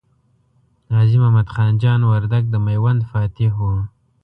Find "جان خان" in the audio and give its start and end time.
1.81-2.01